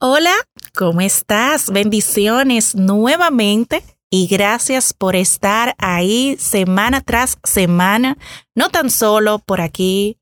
[0.00, 0.32] Hola,
[0.76, 1.72] ¿cómo estás?
[1.72, 8.16] Bendiciones nuevamente y gracias por estar ahí semana tras semana,
[8.54, 10.16] no tan solo por aquí,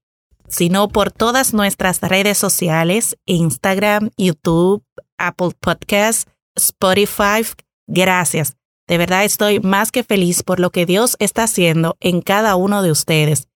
[0.49, 4.83] sino por todas nuestras redes sociales, Instagram, YouTube,
[5.19, 7.45] Apple Podcasts, Spotify.
[7.87, 8.57] Gracias.
[8.89, 12.81] De verdad estoy más que feliz por lo que Dios está haciendo en cada uno
[12.81, 13.49] de ustedes.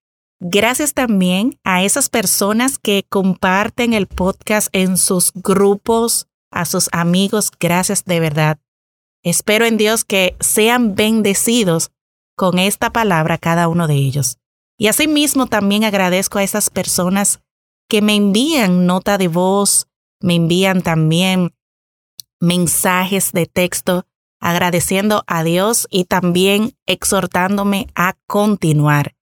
[0.42, 7.52] Gracias también a esas personas que comparten el podcast en sus grupos, a sus amigos.
[7.60, 8.58] Gracias de verdad.
[9.22, 11.90] Espero en Dios que sean bendecidos
[12.36, 14.38] con esta palabra cada uno de ellos.
[14.78, 17.43] Y asimismo también agradezco a esas personas
[17.87, 19.88] que me envían nota de voz,
[20.20, 21.54] me envían también
[22.40, 24.06] mensajes de texto
[24.40, 29.15] agradeciendo a Dios y también exhortándome a continuar.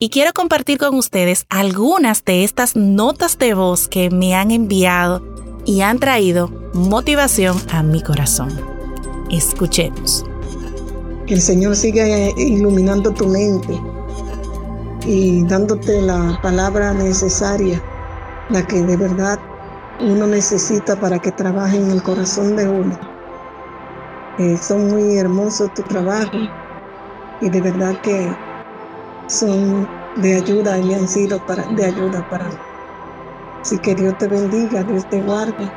[0.00, 5.20] Y quiero compartir con ustedes algunas de estas notas de voz que me han enviado
[5.64, 8.48] y han traído motivación a mi corazón.
[9.28, 10.24] Escuchemos.
[11.26, 13.76] Que el Señor siga iluminando tu mente
[15.04, 17.82] y dándote la palabra necesaria,
[18.50, 19.40] la que de verdad
[19.98, 22.96] uno necesita para que trabaje en el corazón de uno.
[24.38, 26.38] Eh, son muy hermosos tu trabajo
[27.40, 28.32] y de verdad que
[29.28, 32.56] son de ayuda y me han sido para, de ayuda para mí.
[33.60, 35.70] Así que Dios te bendiga, Dios te guarde.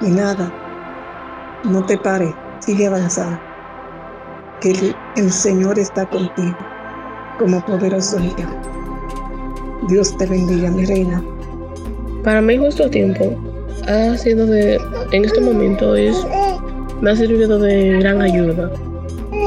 [0.00, 0.52] Y nada,
[1.64, 3.38] no te pare, sigue avanzando.
[4.60, 6.56] Que el, el Señor está contigo
[7.38, 8.50] como poderoso Hijo.
[9.88, 11.22] Dios te bendiga, mi reina.
[12.22, 13.36] Para mí justo tiempo
[13.86, 14.80] ha sido de,
[15.12, 16.16] en este momento es,
[17.02, 18.70] me ha servido de gran ayuda,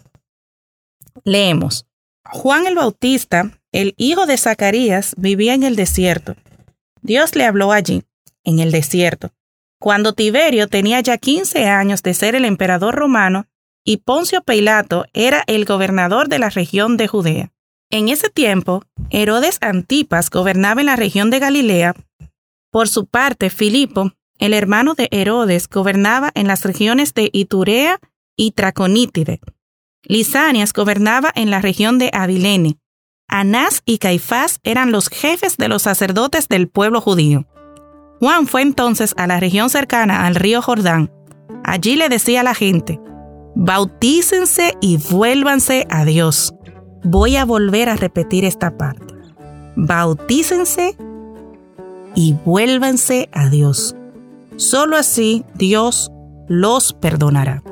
[1.23, 1.85] Leemos.
[2.25, 6.35] Juan el Bautista, el hijo de Zacarías, vivía en el desierto.
[7.01, 8.03] Dios le habló allí,
[8.43, 9.31] en el desierto,
[9.79, 13.47] cuando Tiberio tenía ya 15 años de ser el emperador romano
[13.83, 17.51] y Poncio Pilato era el gobernador de la región de Judea.
[17.89, 21.95] En ese tiempo, Herodes Antipas gobernaba en la región de Galilea.
[22.71, 27.99] Por su parte, Filipo, el hermano de Herodes, gobernaba en las regiones de Iturea
[28.37, 29.41] y Traconítide.
[30.03, 32.77] Lisanias gobernaba en la región de Abilene.
[33.27, 37.45] Anás y Caifás eran los jefes de los sacerdotes del pueblo judío.
[38.19, 41.11] Juan fue entonces a la región cercana al río Jordán.
[41.63, 42.99] Allí le decía a la gente,
[43.55, 46.53] bautícense y vuélvanse a Dios.
[47.03, 49.13] Voy a volver a repetir esta parte.
[49.75, 50.95] Bautícense
[52.15, 53.95] y vuélvanse a Dios.
[54.57, 56.11] Solo así Dios
[56.47, 57.63] los perdonará.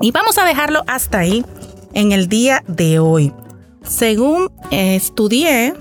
[0.00, 1.44] Y vamos a dejarlo hasta ahí
[1.92, 3.32] en el día de hoy.
[3.82, 5.74] Según estudié,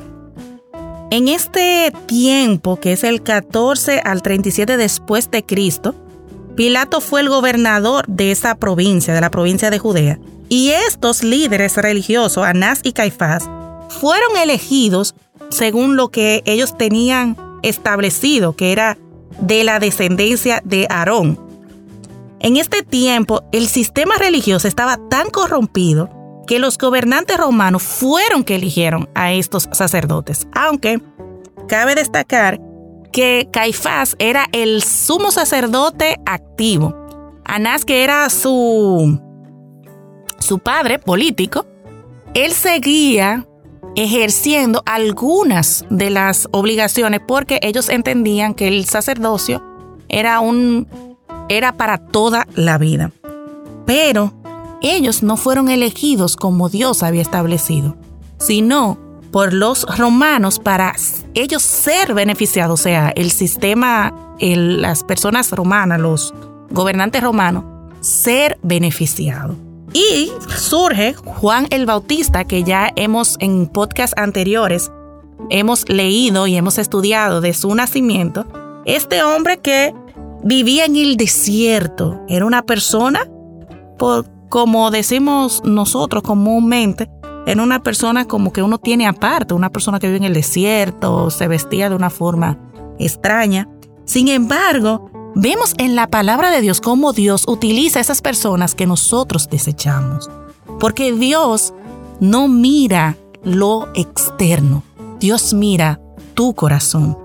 [1.10, 5.94] en este tiempo, que es el 14 al 37 después de Cristo,
[6.56, 10.20] Pilato fue el gobernador de esa provincia, de la provincia de Judea.
[10.50, 13.50] Y estos líderes religiosos, Anás y Caifás,
[13.90, 15.16] fueron elegidos
[15.50, 18.98] según lo que ellos tenían establecido, que era
[19.40, 21.40] de la descendencia de Aarón.
[22.40, 26.10] En este tiempo, el sistema religioso estaba tan corrompido
[26.46, 31.02] que los gobernantes romanos fueron que eligieron a estos sacerdotes, aunque
[31.68, 32.60] cabe destacar
[33.14, 36.94] que Caifás era el sumo sacerdote activo,
[37.46, 39.20] Anás que era su,
[40.40, 41.66] su padre político,
[42.34, 43.48] él seguía
[43.96, 49.64] ejerciendo algunas de las obligaciones porque ellos entendían que el sacerdocio
[50.10, 50.88] era un
[51.50, 53.12] era para toda la vida.
[53.86, 54.34] Pero
[54.82, 57.96] ellos no fueron elegidos como Dios había establecido,
[58.40, 58.98] sino
[59.32, 60.94] por los romanos para
[61.34, 66.34] ellos ser beneficiados, o sea, el sistema, las personas romanas, los
[66.70, 67.64] gobernantes romanos,
[68.02, 69.56] ser beneficiados.
[69.94, 74.92] Y surge Juan el Bautista, que ya hemos en podcasts anteriores,
[75.50, 78.46] hemos leído y hemos estudiado de su nacimiento.
[78.86, 79.94] Este hombre que
[80.44, 83.30] vivía en el desierto, era una persona,
[83.98, 87.10] por, como decimos nosotros comúnmente,
[87.46, 91.30] era una persona como que uno tiene aparte, una persona que vive en el desierto,
[91.30, 92.58] se vestía de una forma
[93.00, 93.68] extraña.
[94.06, 98.86] Sin embargo, Vemos en la palabra de Dios cómo Dios utiliza a esas personas que
[98.86, 100.30] nosotros desechamos.
[100.80, 101.74] Porque Dios
[102.20, 104.84] no mira lo externo,
[105.20, 106.00] Dios mira
[106.36, 107.18] tu corazón.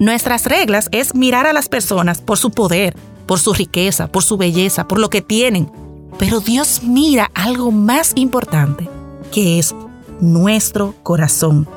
[0.00, 2.96] Nuestras reglas es mirar a las personas por su poder,
[3.26, 5.70] por su riqueza, por su belleza, por lo que tienen.
[6.18, 8.90] Pero Dios mira algo más importante,
[9.30, 9.74] que es
[10.20, 11.68] nuestro corazón.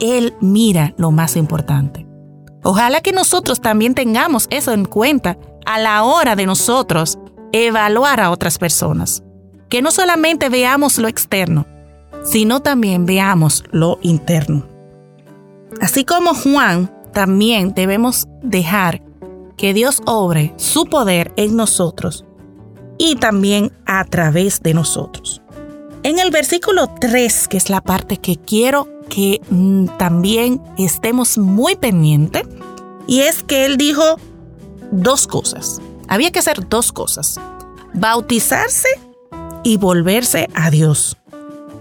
[0.00, 2.06] Él mira lo más importante.
[2.62, 7.18] Ojalá que nosotros también tengamos eso en cuenta a la hora de nosotros
[7.52, 9.22] evaluar a otras personas.
[9.68, 11.66] Que no solamente veamos lo externo,
[12.24, 14.66] sino también veamos lo interno.
[15.80, 19.02] Así como Juan, también debemos dejar
[19.56, 22.24] que Dios obre su poder en nosotros
[22.98, 25.42] y también a través de nosotros.
[26.06, 31.74] En el versículo 3, que es la parte que quiero que mm, también estemos muy
[31.74, 32.44] pendientes.
[33.08, 34.16] Y es que él dijo
[34.92, 35.80] dos cosas.
[36.06, 37.40] Había que hacer dos cosas.
[37.92, 38.86] Bautizarse
[39.64, 41.16] y volverse a Dios.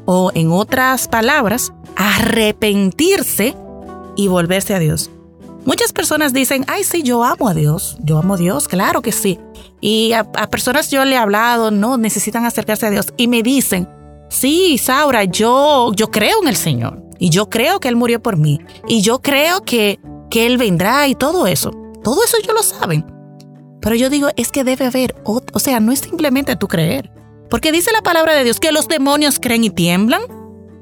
[0.06, 3.56] O en otras palabras, arrepentirse
[4.16, 5.12] y volverse a Dios.
[5.66, 9.12] Muchas personas dicen, ay, sí, yo amo a Dios, yo amo a Dios, claro que
[9.12, 9.40] sí.
[9.82, 13.14] Y a, personas yo le he hablado, no, necesitan acercarse a Dios.
[13.18, 13.88] Y me dicen,
[14.30, 17.02] sí, Saura, yo, yo creo en el Señor.
[17.18, 18.60] Y yo creo que Él murió por mí.
[18.88, 20.00] Y yo creo que,
[20.30, 21.72] que Él vendrá y todo eso.
[22.04, 23.06] Todo eso ellos lo saben.
[23.82, 27.12] Pero yo digo, es que debe haber, o, o sea, no es simplemente tu creer.
[27.50, 30.22] Porque dice la palabra de Dios que los demonios creen y tiemblan.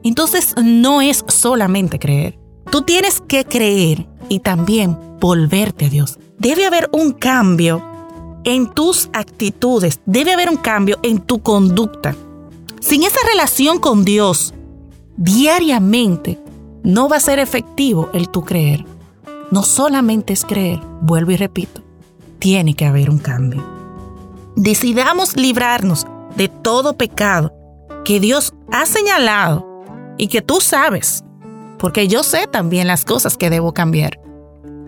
[0.03, 2.39] Entonces no es solamente creer.
[2.71, 6.17] Tú tienes que creer y también volverte a Dios.
[6.37, 7.85] Debe haber un cambio
[8.43, 10.01] en tus actitudes.
[10.05, 12.15] Debe haber un cambio en tu conducta.
[12.83, 14.53] Sin esa relación con Dios,
[15.15, 16.37] diariamente,
[16.83, 18.85] no va a ser efectivo el tu creer.
[19.51, 21.81] No solamente es creer, vuelvo y repito,
[22.39, 23.63] tiene que haber un cambio.
[24.57, 27.53] Decidamos librarnos de todo pecado
[28.03, 29.65] que Dios ha señalado
[30.17, 31.23] y que tú sabes,
[31.79, 34.19] porque yo sé también las cosas que debo cambiar.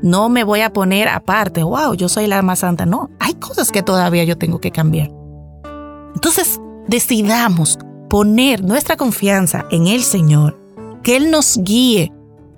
[0.02, 2.86] No me voy a poner aparte, wow, yo soy la más santa.
[2.86, 5.12] No, hay cosas que todavía yo tengo que cambiar.
[6.14, 7.80] Entonces, decidamos
[8.16, 10.58] poner nuestra confianza en el Señor,
[11.04, 12.14] que Él nos guíe,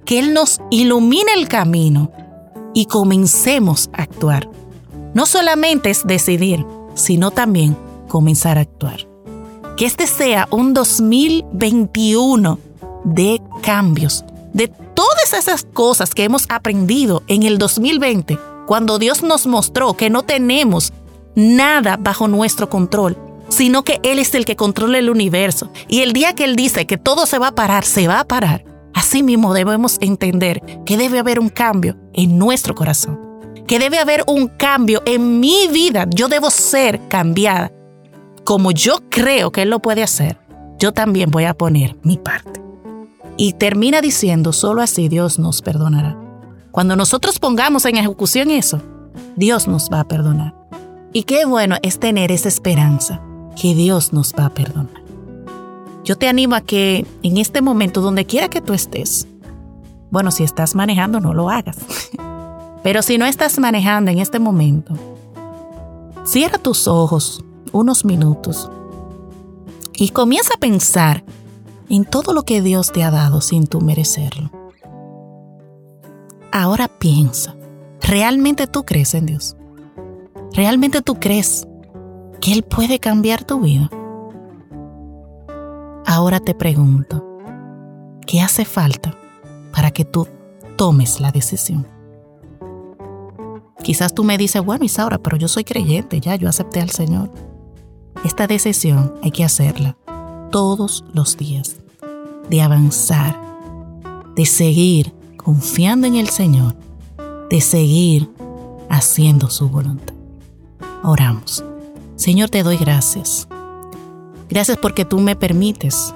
[0.05, 2.11] que Él nos ilumine el camino
[2.75, 4.47] y comencemos a actuar.
[5.15, 6.63] No solamente es decidir,
[6.93, 7.75] sino también
[8.07, 9.09] comenzar a actuar.
[9.77, 12.59] Que este sea un 2021
[13.05, 18.37] de cambios, de todas esas cosas que hemos aprendido en el 2020,
[18.67, 20.93] cuando Dios nos mostró que no tenemos
[21.33, 23.17] nada bajo nuestro control,
[23.49, 25.71] sino que Él es el que controla el universo.
[25.87, 28.27] Y el día que Él dice que todo se va a parar, se va a
[28.27, 28.63] parar.
[28.93, 33.19] Así mismo debemos entender que debe haber un cambio en nuestro corazón,
[33.67, 36.07] que debe haber un cambio en mi vida.
[36.09, 37.71] Yo debo ser cambiada.
[38.43, 40.39] Como yo creo que Él lo puede hacer,
[40.79, 42.61] yo también voy a poner mi parte.
[43.35, 46.17] Y termina diciendo, solo así Dios nos perdonará.
[46.71, 48.81] Cuando nosotros pongamos en ejecución eso,
[49.35, 50.55] Dios nos va a perdonar.
[51.13, 53.21] Y qué bueno es tener esa esperanza
[53.59, 55.01] que Dios nos va a perdonar.
[56.03, 59.27] Yo te animo a que en este momento, donde quiera que tú estés,
[60.09, 61.77] bueno, si estás manejando, no lo hagas.
[62.83, 64.93] Pero si no estás manejando en este momento,
[66.23, 68.69] cierra tus ojos unos minutos
[69.93, 71.25] y comienza a pensar
[71.89, 74.51] en todo lo que Dios te ha dado sin tú merecerlo.
[76.51, 77.55] Ahora piensa,
[78.01, 79.57] ¿realmente tú crees en Dios?
[80.53, 81.67] ¿Realmente tú crees
[82.39, 83.89] que Él puede cambiar tu vida.
[86.05, 87.25] Ahora te pregunto,
[88.25, 89.13] ¿qué hace falta
[89.73, 90.27] para que tú
[90.77, 91.87] tomes la decisión?
[93.83, 97.31] Quizás tú me dices, bueno, Isaura, pero yo soy creyente, ya yo acepté al Señor.
[98.23, 99.97] Esta decisión hay que hacerla
[100.51, 101.77] todos los días,
[102.49, 103.39] de avanzar,
[104.35, 106.75] de seguir confiando en el Señor,
[107.49, 108.29] de seguir
[108.89, 110.13] haciendo su voluntad.
[111.03, 111.63] Oramos.
[112.17, 113.47] Señor, te doy gracias.
[114.49, 116.13] Gracias porque tú me permites,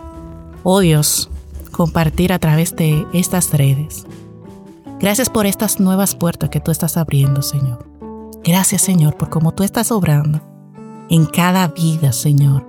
[0.63, 1.29] oh Dios,
[1.71, 4.05] compartir a través de estas redes.
[4.99, 7.87] Gracias por estas nuevas puertas que tú estás abriendo, Señor.
[8.43, 10.41] Gracias, Señor, por cómo tú estás obrando
[11.09, 12.65] en cada vida, Señor.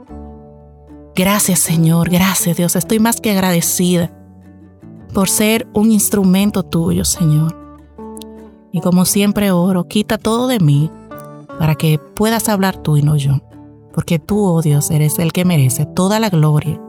[1.15, 2.11] Gracias, Señor.
[2.11, 2.77] Gracias, Dios.
[2.77, 4.13] Estoy más que agradecida
[5.15, 7.57] por ser un instrumento tuyo, Señor.
[8.73, 10.91] Y como siempre oro, quita todo de mí
[11.59, 13.41] para que puedas hablar tú y no yo.
[13.93, 16.81] Porque tú, oh Dios, eres el que merece toda la gloria,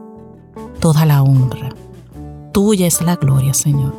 [0.80, 1.70] toda la honra.
[2.52, 3.94] Tuya es la gloria, Señor.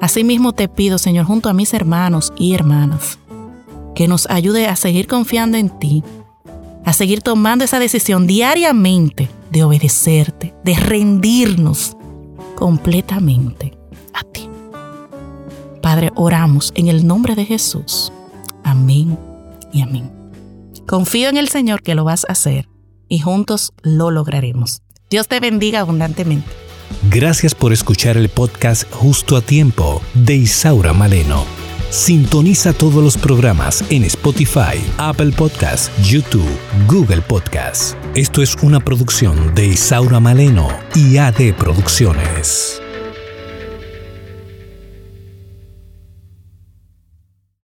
[0.00, 3.18] Asimismo te pido, Señor, junto a mis hermanos y hermanas,
[3.94, 6.04] que nos ayude a seguir confiando en ti,
[6.84, 11.96] a seguir tomando esa decisión diariamente de obedecerte, de rendirnos
[12.54, 13.76] completamente
[14.14, 14.48] a ti.
[15.82, 18.12] Padre, oramos en el nombre de Jesús.
[18.62, 19.29] Amén
[19.72, 20.10] y amén.
[20.86, 22.68] Confío en el Señor que lo vas a hacer
[23.08, 24.82] y juntos lo lograremos.
[25.10, 26.48] Dios te bendiga abundantemente.
[27.10, 31.44] Gracias por escuchar el podcast Justo a Tiempo de Isaura Maleno.
[31.90, 36.48] Sintoniza todos los programas en Spotify, Apple Podcasts, YouTube,
[36.86, 37.96] Google Podcasts.
[38.14, 42.79] Esto es una producción de Isaura Maleno y AD Producciones.